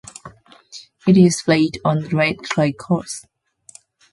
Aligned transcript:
It 1.07 1.15
is 1.15 1.43
played 1.43 1.79
on 1.85 2.07
red 2.07 2.39
clay 2.39 2.71
courts. 2.71 3.23